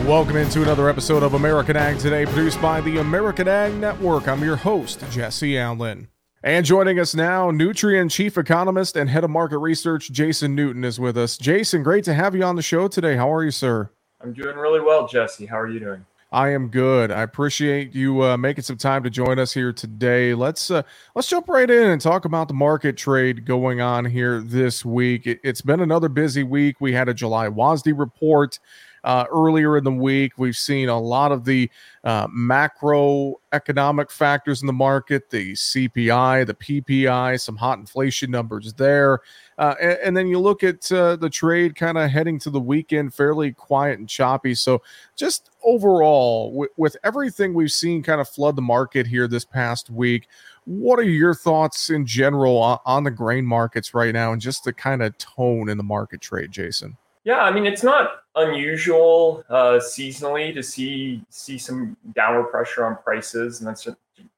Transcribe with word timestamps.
Welcome 0.00 0.36
into 0.36 0.62
another 0.62 0.88
episode 0.88 1.22
of 1.22 1.34
American 1.34 1.76
Ag 1.76 1.98
Today, 1.98 2.24
produced 2.24 2.60
by 2.60 2.80
the 2.80 2.98
American 2.98 3.46
Ag 3.46 3.74
Network. 3.74 4.26
I'm 4.26 4.42
your 4.42 4.56
host, 4.56 5.04
Jesse 5.10 5.56
Allen. 5.56 6.08
And 6.42 6.66
joining 6.66 6.98
us 6.98 7.14
now, 7.14 7.52
Nutrien 7.52 8.10
Chief 8.10 8.36
Economist 8.36 8.96
and 8.96 9.08
Head 9.08 9.22
of 9.22 9.30
Market 9.30 9.58
Research, 9.58 10.10
Jason 10.10 10.56
Newton, 10.56 10.82
is 10.82 10.98
with 10.98 11.16
us. 11.16 11.38
Jason, 11.38 11.84
great 11.84 12.02
to 12.04 12.14
have 12.14 12.34
you 12.34 12.42
on 12.42 12.56
the 12.56 12.62
show 12.62 12.88
today. 12.88 13.14
How 13.14 13.32
are 13.32 13.44
you, 13.44 13.52
sir? 13.52 13.90
I'm 14.20 14.32
doing 14.32 14.56
really 14.56 14.80
well, 14.80 15.06
Jesse. 15.06 15.46
How 15.46 15.60
are 15.60 15.68
you 15.68 15.78
doing? 15.78 16.04
I 16.32 16.48
am 16.48 16.68
good. 16.68 17.12
I 17.12 17.20
appreciate 17.20 17.94
you 17.94 18.24
uh, 18.24 18.38
making 18.38 18.64
some 18.64 18.78
time 18.78 19.02
to 19.02 19.10
join 19.10 19.38
us 19.38 19.52
here 19.52 19.70
today. 19.70 20.32
Let's 20.32 20.70
uh, 20.70 20.82
let's 21.14 21.28
jump 21.28 21.46
right 21.46 21.70
in 21.70 21.90
and 21.90 22.00
talk 22.00 22.24
about 22.24 22.48
the 22.48 22.54
market 22.54 22.96
trade 22.96 23.44
going 23.44 23.82
on 23.82 24.06
here 24.06 24.40
this 24.40 24.82
week. 24.82 25.26
It, 25.26 25.40
has 25.44 25.60
been 25.60 25.80
another 25.80 26.08
busy 26.08 26.42
week. 26.42 26.80
We 26.80 26.94
had 26.94 27.10
a 27.10 27.14
July 27.14 27.48
WASDE 27.48 27.98
report 27.98 28.58
uh, 29.04 29.24
earlier 29.30 29.76
in 29.76 29.84
the 29.84 29.92
week. 29.92 30.32
We've 30.36 30.56
seen 30.56 30.88
a 30.88 30.98
lot 30.98 31.32
of 31.32 31.44
the 31.44 31.70
uh, 32.04 32.28
macroeconomic 32.28 34.10
factors 34.10 34.60
in 34.62 34.66
the 34.66 34.72
market, 34.72 35.30
the 35.30 35.52
CPI, 35.52 36.46
the 36.46 36.54
PPI, 36.54 37.40
some 37.40 37.56
hot 37.56 37.78
inflation 37.78 38.30
numbers 38.30 38.72
there. 38.74 39.20
Uh, 39.58 39.74
and, 39.80 39.98
and, 40.02 40.16
then 40.16 40.26
you 40.26 40.38
look 40.40 40.64
at 40.64 40.90
uh, 40.90 41.14
the 41.14 41.30
trade 41.30 41.76
kind 41.76 41.98
of 41.98 42.10
heading 42.10 42.38
to 42.40 42.50
the 42.50 42.58
weekend, 42.58 43.14
fairly 43.14 43.52
quiet 43.52 43.98
and 43.98 44.08
choppy. 44.08 44.54
So, 44.54 44.82
just 45.14 45.50
overall, 45.62 46.50
w- 46.50 46.70
with 46.76 46.96
everything 47.04 47.54
we've 47.54 47.70
seen 47.70 48.02
kind 48.02 48.20
of 48.20 48.28
flood 48.28 48.56
the 48.56 48.62
market 48.62 49.06
here 49.06 49.28
this 49.28 49.44
past 49.44 49.90
week, 49.90 50.26
what 50.64 50.98
are 50.98 51.04
your 51.04 51.34
thoughts 51.34 51.90
in 51.90 52.06
general 52.06 52.56
on, 52.56 52.78
on 52.84 53.04
the 53.04 53.10
grain 53.10 53.44
markets 53.44 53.94
right 53.94 54.12
now 54.12 54.32
and 54.32 54.40
just 54.40 54.64
the 54.64 54.72
kind 54.72 55.02
of 55.02 55.16
tone 55.18 55.68
in 55.68 55.76
the 55.76 55.84
market 55.84 56.20
trade, 56.20 56.50
Jason? 56.50 56.96
Yeah, 57.24 57.40
I 57.40 57.52
mean 57.52 57.66
it's 57.66 57.82
not 57.82 58.21
unusual 58.34 59.44
uh, 59.50 59.78
seasonally 59.78 60.54
to 60.54 60.62
see 60.62 61.22
see 61.28 61.58
some 61.58 61.96
downward 62.14 62.50
pressure 62.50 62.84
on 62.84 62.96
prices, 62.96 63.60
and 63.60 63.68
that's 63.68 63.86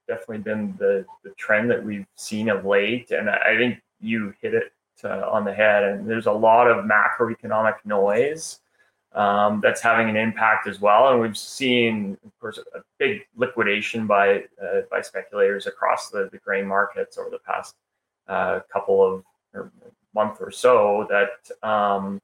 definitely 0.09 0.39
been 0.39 0.75
the, 0.79 1.05
the 1.23 1.31
trend 1.31 1.71
that 1.71 1.83
we've 1.83 2.07
seen 2.17 2.49
of 2.49 2.65
late. 2.65 3.11
And 3.11 3.31
I 3.31 3.57
think 3.57 3.81
you 4.01 4.35
hit 4.41 4.55
it 4.55 4.73
uh, 5.03 5.31
on 5.31 5.45
the 5.45 5.53
head. 5.53 5.83
And 5.83 6.09
there's 6.09 6.27
a 6.27 6.33
lot 6.33 6.67
of 6.67 6.85
macroeconomic 6.85 7.77
noise 7.85 8.61
um, 9.15 9.61
that's 9.63 9.81
having 9.81 10.11
an 10.11 10.17
impact 10.17 10.67
as 10.67 10.81
well. 10.81 11.13
And 11.13 11.21
we've 11.21 11.39
seen, 11.39 12.19
of 12.25 12.39
course, 12.41 12.59
a 12.59 12.81
big 12.99 13.23
liquidation 13.37 14.07
by 14.07 14.45
uh, 14.63 14.83
by 14.91 15.01
speculators 15.01 15.67
across 15.67 16.11
the, 16.11 16.29
the 16.33 16.39
grain 16.39 16.67
markets 16.67 17.17
over 17.17 17.31
the 17.31 17.39
past 17.39 17.77
uh, 18.29 18.61
couple 18.73 19.03
of 19.03 19.25
or 19.55 19.71
month 20.15 20.39
or 20.41 20.51
so 20.51 21.07
that. 21.09 21.67
Um, 21.69 22.21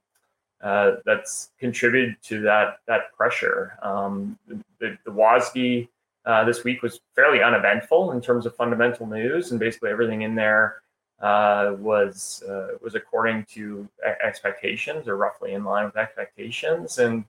uh, 0.63 0.93
that's 1.05 1.51
contributed 1.59 2.17
to 2.23 2.43
that 2.43 2.79
that 2.87 3.13
pressure. 3.17 3.79
Um, 3.83 4.39
the, 4.49 4.97
the 5.05 5.11
WASDE 5.11 5.89
uh, 6.27 6.45
this 6.45 6.65
week 6.65 6.83
was 6.83 7.01
fairly 7.15 7.43
uneventful 7.43 8.13
in 8.13 8.21
terms 8.21 8.47
of 8.47 8.55
fundamental 8.55 9.07
news, 9.07 9.51
and 9.51 9.61
basically 9.61 9.91
everything 9.91 10.23
in 10.23 10.35
there 10.35 10.83
uh, 11.21 11.75
was 11.79 12.43
uh, 12.49 12.77
was 12.83 12.95
according 12.95 13.45
to 13.53 13.89
expectations 14.25 15.09
or 15.09 15.17
roughly 15.17 15.53
in 15.53 15.65
line 15.65 15.85
with 15.87 15.97
expectations. 15.97 16.99
And 16.99 17.25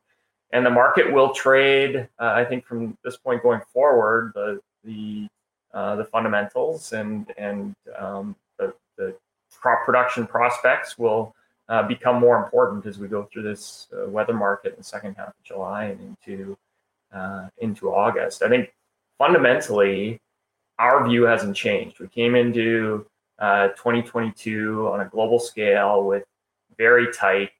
and 0.53 0.65
the 0.65 0.69
market 0.69 1.11
will 1.11 1.33
trade, 1.33 2.09
uh, 2.19 2.33
I 2.35 2.43
think, 2.43 2.65
from 2.65 2.97
this 3.03 3.17
point 3.17 3.41
going 3.43 3.61
forward, 3.73 4.33
the 4.35 4.59
the 4.83 5.27
uh, 5.73 5.95
the 5.95 6.05
fundamentals 6.05 6.91
and 6.93 7.31
and 7.37 7.75
um, 7.97 8.35
the, 8.59 8.73
the 8.97 9.15
crop 9.51 9.85
production 9.85 10.27
prospects 10.27 10.97
will 10.97 11.33
uh, 11.71 11.81
become 11.81 12.19
more 12.19 12.43
important 12.43 12.85
as 12.85 12.99
we 12.99 13.07
go 13.07 13.23
through 13.31 13.43
this 13.43 13.87
uh, 13.97 14.05
weather 14.09 14.33
market 14.33 14.73
in 14.73 14.79
the 14.79 14.83
second 14.83 15.15
half 15.15 15.29
of 15.29 15.43
July 15.43 15.85
and 15.85 16.01
into 16.01 16.57
uh, 17.13 17.47
into 17.59 17.93
August. 17.93 18.43
I 18.43 18.49
think 18.49 18.73
fundamentally, 19.17 20.19
our 20.79 21.07
view 21.07 21.23
hasn't 21.23 21.55
changed. 21.55 21.99
We 21.99 22.09
came 22.09 22.35
into 22.35 23.05
uh, 23.39 23.69
2022 23.69 24.89
on 24.89 24.99
a 24.99 25.05
global 25.05 25.39
scale 25.39 26.03
with 26.03 26.25
very 26.77 27.11
tight 27.13 27.51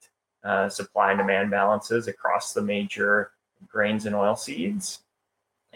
uh, 0.44 0.68
supply 0.68 1.12
and 1.12 1.20
demand 1.20 1.50
balances 1.50 2.10
across 2.10 2.52
the 2.52 2.62
major 2.62 3.32
grains 3.70 4.06
and 4.08 4.14
oil 4.14 4.36
seeds, 4.36 5.04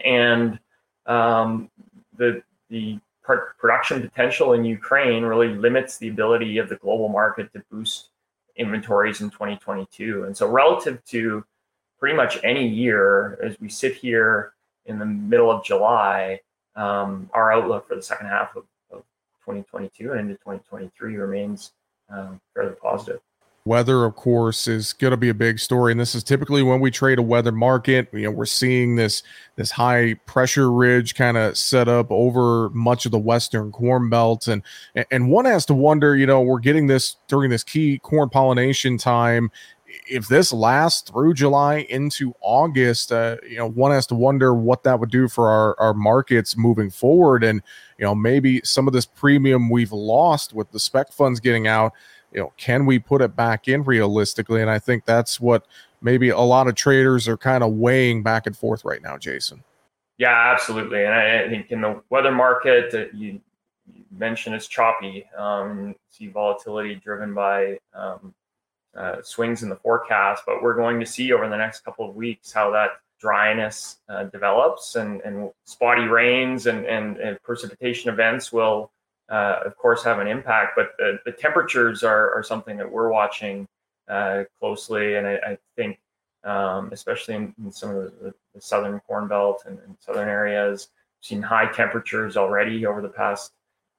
and 0.04 0.58
um, 1.06 1.70
the 2.18 2.42
the 2.68 2.98
production 3.58 4.02
potential 4.02 4.52
in 4.52 4.62
Ukraine 4.62 5.22
really 5.24 5.48
limits 5.48 5.96
the 5.96 6.08
ability 6.08 6.58
of 6.58 6.68
the 6.68 6.76
global 6.76 7.08
market 7.08 7.50
to 7.54 7.62
boost 7.70 8.10
inventories 8.56 9.20
in 9.20 9.30
2022. 9.30 10.24
And 10.24 10.36
so, 10.36 10.48
relative 10.48 11.04
to 11.06 11.44
pretty 11.98 12.16
much 12.16 12.38
any 12.44 12.66
year, 12.66 13.38
as 13.42 13.58
we 13.60 13.68
sit 13.68 13.94
here 13.94 14.52
in 14.86 14.98
the 14.98 15.06
middle 15.06 15.50
of 15.50 15.64
July, 15.64 16.40
um, 16.74 17.30
our 17.32 17.52
outlook 17.52 17.88
for 17.88 17.94
the 17.94 18.02
second 18.02 18.26
half 18.26 18.54
of, 18.54 18.64
of 18.90 19.00
2022 19.44 20.12
and 20.12 20.20
into 20.20 20.34
2023 20.34 21.16
remains 21.16 21.72
um, 22.10 22.40
fairly 22.54 22.74
positive. 22.80 23.20
Weather, 23.66 24.04
of 24.04 24.14
course, 24.14 24.68
is 24.68 24.92
going 24.92 25.10
to 25.10 25.16
be 25.16 25.28
a 25.28 25.34
big 25.34 25.58
story, 25.58 25.90
and 25.90 26.00
this 26.00 26.14
is 26.14 26.22
typically 26.22 26.62
when 26.62 26.78
we 26.78 26.88
trade 26.88 27.18
a 27.18 27.22
weather 27.22 27.50
market. 27.50 28.08
You 28.12 28.22
know, 28.22 28.30
we're 28.30 28.46
seeing 28.46 28.94
this 28.94 29.24
this 29.56 29.72
high 29.72 30.14
pressure 30.24 30.70
ridge 30.70 31.16
kind 31.16 31.36
of 31.36 31.58
set 31.58 31.88
up 31.88 32.06
over 32.12 32.70
much 32.70 33.06
of 33.06 33.10
the 33.10 33.18
western 33.18 33.72
corn 33.72 34.08
belt, 34.08 34.46
and 34.46 34.62
and 35.10 35.32
one 35.32 35.46
has 35.46 35.66
to 35.66 35.74
wonder. 35.74 36.14
You 36.14 36.26
know, 36.26 36.42
we're 36.42 36.60
getting 36.60 36.86
this 36.86 37.16
during 37.26 37.50
this 37.50 37.64
key 37.64 37.98
corn 37.98 38.30
pollination 38.30 38.98
time. 38.98 39.50
If 40.08 40.28
this 40.28 40.52
lasts 40.52 41.10
through 41.10 41.34
July 41.34 41.86
into 41.90 42.34
August, 42.40 43.10
uh, 43.10 43.38
you 43.48 43.56
know, 43.56 43.68
one 43.68 43.90
has 43.90 44.06
to 44.08 44.14
wonder 44.14 44.54
what 44.54 44.84
that 44.84 45.00
would 45.00 45.10
do 45.10 45.26
for 45.26 45.48
our 45.48 45.74
our 45.80 45.92
markets 45.92 46.56
moving 46.56 46.88
forward, 46.88 47.42
and 47.42 47.60
you 47.98 48.04
know, 48.04 48.14
maybe 48.14 48.60
some 48.62 48.86
of 48.86 48.92
this 48.92 49.06
premium 49.06 49.70
we've 49.70 49.90
lost 49.90 50.52
with 50.52 50.70
the 50.70 50.78
spec 50.78 51.12
funds 51.12 51.40
getting 51.40 51.66
out 51.66 51.92
you 52.32 52.40
know, 52.40 52.52
can 52.56 52.86
we 52.86 52.98
put 52.98 53.22
it 53.22 53.36
back 53.36 53.68
in 53.68 53.82
realistically? 53.82 54.60
And 54.60 54.70
I 54.70 54.78
think 54.78 55.04
that's 55.04 55.40
what 55.40 55.66
maybe 56.00 56.28
a 56.28 56.40
lot 56.40 56.68
of 56.68 56.74
traders 56.74 57.28
are 57.28 57.36
kind 57.36 57.64
of 57.64 57.72
weighing 57.72 58.22
back 58.22 58.46
and 58.46 58.56
forth 58.56 58.84
right 58.84 59.02
now, 59.02 59.16
Jason. 59.16 59.64
Yeah, 60.18 60.52
absolutely. 60.52 61.04
And 61.04 61.14
I, 61.14 61.48
think 61.48 61.70
in 61.70 61.80
the 61.80 62.00
weather 62.10 62.32
market, 62.32 62.92
you, 63.14 63.40
you, 63.92 64.04
mentioned 64.10 64.54
it's 64.54 64.66
choppy. 64.66 65.26
Um, 65.36 65.94
see 66.08 66.28
volatility 66.28 66.94
driven 66.94 67.34
by 67.34 67.78
um, 67.94 68.34
uh, 68.96 69.16
swings 69.22 69.62
in 69.62 69.68
the 69.68 69.76
forecast, 69.76 70.44
but 70.46 70.62
we're 70.62 70.76
going 70.76 70.98
to 71.00 71.06
see 71.06 71.32
over 71.32 71.48
the 71.48 71.56
next 71.56 71.84
couple 71.84 72.08
of 72.08 72.16
weeks 72.16 72.50
how 72.50 72.70
that 72.70 72.92
dryness 73.20 73.98
uh, 74.08 74.24
develops 74.24 74.96
and, 74.96 75.20
and 75.22 75.50
spotty 75.64 76.02
rains 76.02 76.66
and, 76.66 76.86
and, 76.86 77.18
and 77.18 77.42
precipitation 77.42 78.10
events 78.10 78.52
will 78.52 78.90
uh, 79.28 79.60
of 79.64 79.76
course, 79.76 80.04
have 80.04 80.18
an 80.18 80.26
impact. 80.26 80.72
But 80.76 80.92
the, 80.98 81.18
the 81.24 81.32
temperatures 81.32 82.02
are, 82.02 82.32
are 82.32 82.42
something 82.42 82.76
that 82.76 82.90
we're 82.90 83.10
watching 83.10 83.66
uh, 84.08 84.44
closely, 84.60 85.16
and 85.16 85.26
I, 85.26 85.34
I 85.34 85.58
think, 85.74 85.98
um, 86.44 86.90
especially 86.92 87.34
in, 87.34 87.54
in, 87.58 87.72
some 87.72 87.90
of 87.90 87.96
the, 88.20 88.34
the 88.54 88.60
southern 88.60 89.00
corn 89.00 89.26
belt 89.26 89.64
and, 89.66 89.78
and, 89.80 89.96
southern 89.98 90.28
areas, 90.28 90.90
we've 91.18 91.26
seen 91.26 91.42
high 91.42 91.66
temperatures 91.72 92.36
already 92.36 92.86
over 92.86 93.02
the 93.02 93.08
past 93.08 93.52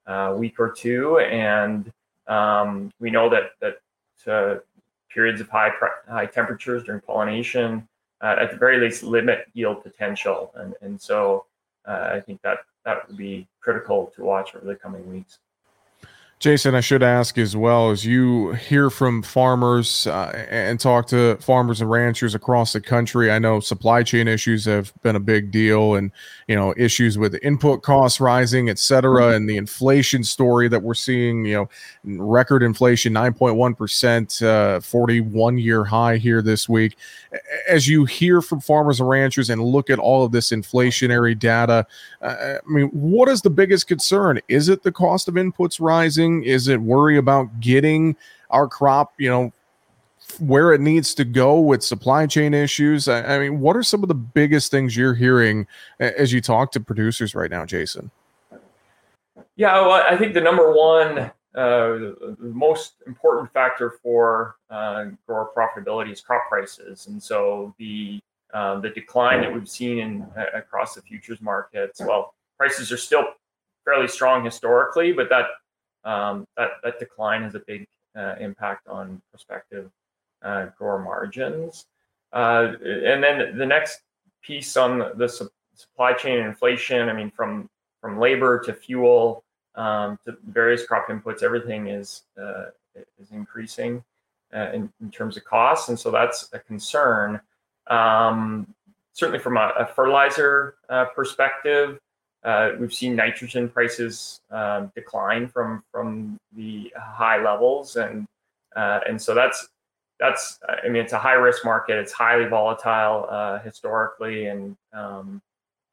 uh, 0.06 0.34
week 0.38 0.60
or 0.60 0.72
two, 0.72 1.20
and 1.20 1.92
um, 2.28 2.92
we 3.00 3.10
know 3.10 3.30
that 3.30 3.52
that 3.60 4.32
uh, 4.32 4.60
periods 5.14 5.42
of 5.42 5.50
high 5.50 5.72
high 6.08 6.26
temperatures 6.26 6.84
during 6.86 7.02
pollination, 7.02 7.86
uh, 8.22 8.38
at 8.40 8.52
the 8.52 8.58
very 8.58 8.78
least, 8.78 9.04
limit 9.04 9.48
yield 9.54 9.84
potential, 9.84 10.54
and 10.56 10.74
and 10.82 11.02
so 11.02 11.46
uh, 11.86 12.12
I 12.14 12.22
think 12.22 12.42
that 12.44 12.60
that 12.88 13.06
would 13.06 13.18
be 13.18 13.46
critical 13.60 14.12
to 14.16 14.24
watch 14.24 14.56
over 14.56 14.66
the 14.66 14.74
coming 14.74 15.06
weeks. 15.12 15.40
Jason, 16.40 16.76
I 16.76 16.82
should 16.82 17.02
ask 17.02 17.40
as 17.40 17.58
well 17.58 17.90
as 17.90 18.06
you 18.06 18.52
hear 18.52 18.92
from 18.92 19.24
farmers 19.24 20.06
uh, 20.06 20.46
and 20.52 20.80
talk 20.80 21.08
to 21.08 21.36
farmers 21.38 21.82
and 21.82 21.90
ranchers 21.90 22.36
across 22.36 22.74
the 22.74 22.80
country. 22.80 23.32
I 23.32 23.40
know 23.40 23.60
supply 23.60 24.04
chain 24.04 24.28
issues 24.28 24.66
have 24.66 24.94
been 25.02 25.16
a 25.16 25.20
big 25.20 25.50
deal, 25.50 25.96
and 25.96 26.12
you 26.48 26.56
know 26.56 26.76
issues 26.78 27.18
with 27.18 27.40
input 27.42 27.82
costs 27.82 28.20
rising, 28.20 28.70
et 28.70 28.78
cetera, 28.78 29.24
mm-hmm. 29.24 29.36
and 29.36 29.50
the 29.50 29.58
inflation 29.58 30.24
story 30.24 30.68
that 30.68 30.84
we're 30.84 30.94
seeing. 30.94 31.44
You 31.44 31.56
know, 32.06 32.20
record 32.24 32.62
inflation, 32.62 33.14
nine 33.14 33.34
point 33.34 33.56
one 33.56 33.74
percent, 33.74 34.40
uh, 34.44 34.80
forty 34.80 35.22
one 35.22 35.58
year 35.58 35.84
high 35.86 36.18
here 36.18 36.44
this 36.44 36.70
week. 36.70 36.98
As 37.68 37.88
you 37.88 38.06
hear 38.06 38.44
from 38.44 38.62
farmers 38.62 39.00
and 39.00 39.10
ranchers 39.10 39.50
and 39.50 39.60
look 39.60 39.90
at 39.90 39.98
all 39.98 40.24
of 40.24 40.32
this 40.32 40.52
inflationary 40.52 41.38
data, 41.38 41.88
uh, 42.22 42.58
I 42.64 42.70
mean, 42.72 42.90
what 42.90 43.28
is 43.28 43.42
the 43.42 43.50
biggest 43.50 43.88
concern? 43.88 44.40
Is 44.48 44.70
it 44.70 44.84
the 44.84 44.92
cost 44.92 45.28
of 45.28 45.34
inputs 45.34 45.82
rising? 45.82 46.27
Is 46.44 46.68
it 46.68 46.82
worry 46.82 47.18
about 47.18 47.60
getting 47.60 48.16
our 48.50 48.68
crop, 48.68 49.14
you 49.18 49.30
know, 49.30 49.54
where 50.40 50.74
it 50.74 50.82
needs 50.82 51.14
to 51.16 51.26
go 51.26 51.60
with 51.60 51.84
supply 51.84 52.26
chain 52.28 52.54
issues? 52.54 53.08
I, 53.08 53.36
I 53.36 53.40
mean, 53.40 53.60
what 53.60 53.76
are 53.76 53.84
some 53.84 54.04
of 54.04 54.10
the 54.10 54.16
biggest 54.16 54.72
things 54.72 54.96
you're 54.96 55.16
hearing 55.16 55.68
as 56.00 56.34
you 56.34 56.42
talk 56.42 56.72
to 56.74 56.80
producers 56.80 57.36
right 57.36 57.50
now, 57.50 57.66
Jason? 57.66 58.12
Yeah, 59.56 59.80
well, 59.82 60.04
I 60.08 60.16
think 60.18 60.34
the 60.34 60.42
number 60.42 60.72
one, 60.72 61.18
uh, 61.18 61.32
the 61.56 62.38
most 62.40 62.96
important 63.08 63.52
factor 63.52 63.98
for 64.04 64.58
uh, 64.70 65.06
grower 65.26 65.50
profitability 65.56 66.12
is 66.12 66.22
crop 66.22 66.44
prices, 66.50 67.08
and 67.08 67.22
so 67.22 67.74
the 67.80 68.20
um, 68.54 68.82
the 68.82 68.90
decline 68.90 69.42
that 69.42 69.54
we've 69.54 69.68
seen 69.68 70.00
in 70.00 70.22
uh, 70.38 70.46
across 70.54 70.96
the 70.96 71.02
futures 71.02 71.42
markets. 71.42 72.00
Well, 72.00 72.34
prices 72.58 72.92
are 72.92 72.98
still 72.98 73.26
fairly 73.84 74.08
strong 74.08 74.46
historically, 74.46 75.12
but 75.12 75.28
that 75.30 75.46
um, 76.08 76.48
that 76.56 76.70
that 76.84 77.00
decline 77.00 77.44
has 77.44 77.54
a 77.56 77.62
big 77.68 77.86
uh, 78.18 78.36
impact 78.40 78.88
on 78.88 79.22
prospective 79.30 79.92
uh, 80.42 80.68
grower 80.78 81.00
margins. 81.00 81.86
Uh, 82.34 82.74
and 82.84 83.24
then 83.24 83.58
the 83.58 83.66
next 83.66 84.02
piece 84.42 84.78
on 84.78 85.00
the, 85.00 85.14
the 85.16 85.50
supply 85.76 86.14
chain 86.14 86.40
inflation. 86.40 87.10
I 87.10 87.14
mean, 87.14 87.32
from 87.32 87.70
from 88.02 88.20
labor 88.20 88.60
to 88.66 88.74
fuel 88.74 89.44
um, 89.76 90.18
to 90.26 90.38
various 90.48 90.86
crop 90.86 91.10
inputs, 91.10 91.44
everything 91.44 91.88
is 91.88 92.24
uh, 92.42 92.66
is 93.20 93.32
increasing 93.32 94.04
uh, 94.54 94.72
in, 94.74 94.92
in, 95.02 95.12
terms 95.12 95.38
of 95.38 95.44
costs, 95.44 95.90
and 95.90 96.00
so 96.00 96.10
that's 96.10 96.50
a 96.54 96.60
concern. 96.60 97.40
Um, 97.88 98.74
certainly, 99.14 99.40
from 99.40 99.58
a, 99.58 99.74
a 99.80 99.86
fertilizer 99.86 100.76
uh, 100.90 101.06
perspective, 101.06 102.00
uh, 102.44 102.72
we've 102.80 102.94
seen 102.94 103.16
nitrogen 103.16 103.70
prices 103.70 104.42
um, 104.52 104.92
decline 104.96 105.48
from 105.48 105.84
from 105.92 106.38
the 106.56 106.92
high 106.96 107.42
levels, 107.42 107.96
and 107.96 108.26
uh, 108.76 109.00
and 109.08 109.22
so 109.22 109.34
that's 109.34 109.68
that's 110.20 110.60
I 110.68 110.88
mean 110.88 111.02
it's 111.02 111.14
a 111.14 111.20
high 111.20 111.34
risk 111.34 111.66
market. 111.66 111.98
It's 111.98 112.12
highly 112.12 112.46
volatile 112.46 113.28
uh, 113.30 113.60
historically, 113.60 114.48
and 114.48 114.76
um, 114.94 115.42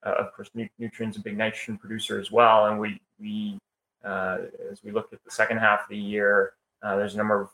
uh, 0.05 0.15
of 0.19 0.33
course, 0.35 0.51
Nutrien's 0.55 1.17
a 1.17 1.21
big 1.21 1.37
nitrogen 1.37 1.79
producer 1.79 2.21
as 2.21 2.31
well. 2.31 2.67
And 2.67 2.79
we 2.79 3.01
we 3.19 3.59
uh, 4.05 4.39
as 4.71 4.83
we 4.85 4.93
look 4.93 5.13
at 5.13 5.19
the 5.25 5.31
second 5.31 5.59
half 5.59 5.81
of 5.81 5.89
the 5.89 5.99
year, 5.99 6.53
uh, 6.83 6.97
there's 6.97 7.15
a 7.15 7.19
number 7.19 7.41
of, 7.41 7.49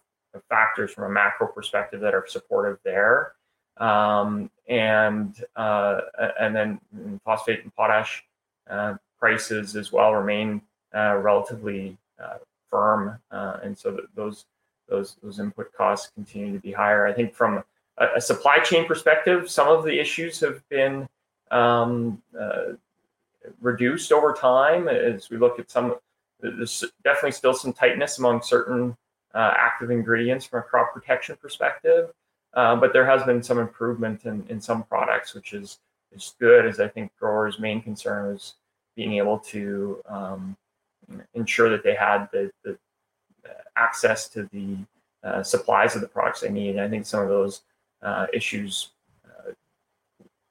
factors 0.48 0.92
from 0.92 1.02
a 1.02 1.08
macro 1.08 1.48
perspective 1.48 2.00
that 2.00 2.14
are 2.14 2.24
supportive 2.24 2.78
there. 2.84 3.32
Um, 3.78 4.48
and 4.68 5.34
uh, 5.56 6.02
and 6.38 6.54
then 6.54 6.80
phosphate 7.24 7.64
and 7.64 7.74
potash 7.74 8.22
prices 9.18 9.76
as 9.76 9.92
well 9.92 10.14
remain 10.14 10.62
uh, 10.94 11.16
relatively 11.16 11.96
firm, 12.70 13.18
and 13.30 13.76
so 13.76 14.00
those 14.14 14.46
those 14.90 15.16
those 15.22 15.38
input 15.38 15.72
costs 15.72 16.10
continue 16.14 16.52
to 16.52 16.58
be 16.58 16.72
higher. 16.72 17.06
I 17.06 17.12
think 17.12 17.34
from 17.34 17.62
a, 17.96 18.06
a 18.16 18.20
supply 18.20 18.58
chain 18.58 18.86
perspective, 18.86 19.50
some 19.50 19.68
of 19.68 19.84
the 19.84 19.98
issues 19.98 20.40
have 20.40 20.68
been 20.68 21.08
um, 21.50 22.20
uh, 22.38 22.72
reduced 23.60 24.12
over 24.12 24.32
time 24.34 24.88
as 24.88 25.30
we 25.30 25.38
look 25.38 25.58
at 25.58 25.70
some. 25.70 25.96
There's 26.40 26.84
definitely 27.04 27.32
still 27.32 27.54
some 27.54 27.72
tightness 27.72 28.18
among 28.18 28.42
certain 28.42 28.96
uh, 29.34 29.52
active 29.56 29.90
ingredients 29.90 30.44
from 30.46 30.60
a 30.60 30.62
crop 30.62 30.92
protection 30.92 31.36
perspective, 31.40 32.10
uh, 32.54 32.76
but 32.76 32.92
there 32.92 33.06
has 33.06 33.22
been 33.24 33.42
some 33.42 33.58
improvement 33.58 34.24
in, 34.24 34.44
in 34.48 34.60
some 34.60 34.82
products, 34.82 35.34
which 35.34 35.52
is 35.52 35.78
is 36.12 36.34
good. 36.40 36.66
As 36.66 36.80
I 36.80 36.88
think 36.88 37.12
growers' 37.18 37.60
main 37.60 37.80
concern 37.80 38.34
is 38.34 38.54
being 38.96 39.14
able 39.14 39.38
to 39.38 40.00
um, 40.08 40.56
ensure 41.34 41.68
that 41.70 41.82
they 41.82 41.94
had 41.94 42.28
the, 42.32 42.50
the 42.64 42.76
access 43.76 44.28
to 44.28 44.48
the 44.52 44.76
uh, 45.22 45.42
supplies 45.42 45.94
of 45.94 46.00
the 46.00 46.08
products 46.08 46.40
they 46.40 46.50
need. 46.50 46.78
I 46.78 46.88
think 46.88 47.06
some 47.06 47.22
of 47.22 47.28
those 47.28 47.62
uh, 48.02 48.26
issues 48.32 48.90
uh, 49.24 49.52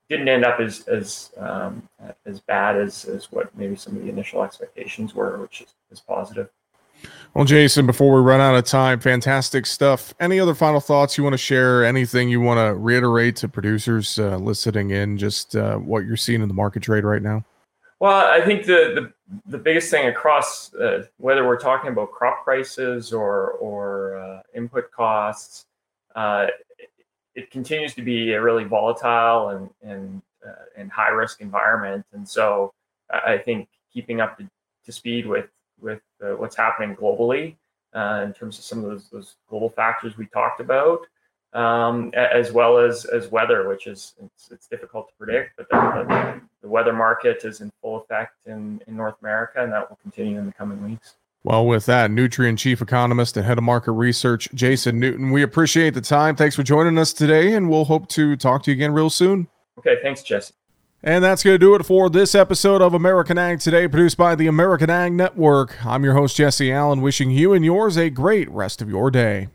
didn't 0.10 0.28
end 0.28 0.46
up 0.46 0.60
as 0.60 0.88
as 0.88 1.32
um, 1.38 1.88
as 2.26 2.40
bad 2.42 2.78
as, 2.78 3.06
as 3.06 3.32
what 3.32 3.56
maybe 3.58 3.76
some 3.76 3.96
of 3.96 4.04
the 4.04 4.10
initial 4.10 4.44
expectations 4.44 5.16
were, 5.16 5.38
which 5.38 5.62
is, 5.62 5.74
is 5.92 6.00
positive. 6.00 6.50
Well, 7.34 7.46
Jason, 7.46 7.86
before 7.86 8.14
we 8.14 8.22
run 8.22 8.42
out 8.42 8.56
of 8.56 8.66
time, 8.66 9.00
fantastic 9.00 9.66
stuff. 9.66 10.14
Any 10.20 10.40
other 10.40 10.56
final 10.56 10.80
thoughts 10.80 11.18
you 11.18 11.24
want 11.24 11.34
to 11.34 11.38
share? 11.38 11.86
Anything 11.86 12.28
you 12.28 12.42
want 12.42 12.58
to 12.58 12.76
reiterate 12.76 13.38
to 13.38 13.48
producers 13.48 14.20
uh, 14.20 14.38
listening 14.38 14.90
in? 14.90 15.18
Just 15.18 15.56
uh, 15.56 15.78
what 15.78 16.06
you're 16.06 16.18
seeing 16.18 16.42
in 16.42 16.48
the 16.48 16.54
market 16.54 16.84
trade 16.84 17.04
right 17.04 17.22
now. 17.22 17.46
Well, 18.00 18.32
I 18.32 18.42
think 18.46 18.66
the 18.66 19.12
the, 19.28 19.40
the 19.46 19.58
biggest 19.58 19.92
thing 19.92 20.08
across 20.08 20.74
uh, 20.74 21.06
whether 21.18 21.46
we're 21.46 21.60
talking 21.60 21.90
about 21.92 22.12
crop 22.12 22.44
prices 22.46 23.12
or 23.12 23.52
or 23.52 24.18
uh, 24.18 24.42
input 24.56 24.90
costs, 24.92 25.66
uh, 26.16 26.48
it, 26.78 26.90
it, 27.36 27.52
continues 27.52 27.94
to 27.96 28.02
be 28.02 28.34
a 28.34 28.42
really 28.42 28.64
volatile 28.64 29.50
and 29.50 29.70
and 29.82 30.22
uh, 30.48 30.66
and 30.78 30.90
high 30.92 31.10
risk 31.10 31.42
environment. 31.42 32.06
And 32.14 32.28
so 32.28 32.74
I 33.10 33.38
think 33.38 33.68
keeping 33.92 34.22
up 34.22 34.38
to, 34.38 34.50
to 34.86 34.92
speed 34.94 35.26
with 35.26 35.50
with 35.82 36.02
uh, 36.24 36.36
what's 36.38 36.56
happening 36.56 36.96
globally 36.96 37.58
uh, 37.94 38.24
in 38.26 38.34
terms 38.34 38.58
of 38.58 38.64
some 38.64 38.80
of 38.80 38.86
those, 38.86 39.10
those 39.10 39.36
global 39.50 39.70
factors 39.70 40.18
we 40.18 40.26
talked 40.28 40.62
about 40.62 41.06
um, 41.54 42.12
as 42.14 42.52
well 42.52 42.78
as 42.78 43.06
as 43.06 43.30
weather, 43.32 43.68
which 43.68 43.88
is 43.88 44.14
it's, 44.24 44.52
it's 44.52 44.68
difficult 44.68 45.10
to 45.10 45.14
predict. 45.16 45.58
But 45.58 45.70
the, 45.70 46.06
the, 46.08 46.42
the, 46.62 46.68
weather 46.68 46.94
market 46.94 47.44
is 47.44 47.62
in 47.62 47.72
full 47.82 48.02
effect 48.02 48.34
in, 48.46 48.82
in 48.88 48.96
North 48.96 49.16
America, 49.22 49.64
and 49.64 49.72
that 49.74 49.90
will 49.90 49.98
continue 50.02 50.38
in 50.38 50.46
the 50.46 50.52
coming 50.52 50.84
weeks. 50.84 51.16
Well, 51.44 51.66
with 51.66 51.86
that, 51.86 52.12
Nutrien 52.12 52.58
chief 52.58 52.82
economist 52.82 53.38
and 53.38 53.46
head 53.46 53.58
of 53.58 53.64
market 53.64 53.94
research, 53.94 54.50
Jason 54.54 55.00
Newton, 55.00 55.32
we 55.32 55.42
appreciate 55.42 55.94
the 55.94 56.02
time. 56.02 56.36
Thanks 56.36 56.56
for 56.56 56.64
joining 56.64 56.98
us 56.98 57.14
today, 57.14 57.54
and 57.54 57.70
we'll 57.70 57.86
hope 57.86 58.10
to 58.10 58.36
talk 58.36 58.64
to 58.64 58.72
you 58.72 58.76
again 58.76 58.92
real 58.92 59.10
soon. 59.10 59.48
Okay, 59.78 59.96
thanks, 60.04 60.22
Jesse. 60.22 60.54
And 61.02 61.24
that's 61.24 61.44
going 61.44 61.54
to 61.54 61.58
do 61.58 61.76
it 61.76 61.86
for 61.86 62.10
this 62.10 62.36
episode 62.36 62.82
of 62.82 62.94
American 62.94 63.38
Ag 63.38 63.62
Today, 63.62 63.88
produced 63.88 64.18
by 64.18 64.36
the 64.36 64.48
American 64.48 64.90
Ag 64.90 65.14
Network. 65.14 65.86
I'm 65.86 66.04
your 66.04 66.14
host, 66.14 66.36
Jesse 66.36 66.74
Allen, 66.74 67.00
wishing 67.00 67.32
you 67.32 67.54
and 67.54 67.64
yours 67.64 67.98
a 67.98 68.10
great 68.10 68.50
rest 68.52 68.82
of 68.82 68.90
your 68.90 69.10
day. 69.10 69.48